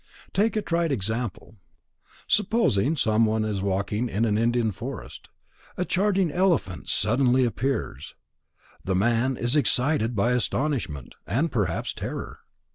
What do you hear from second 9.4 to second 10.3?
excited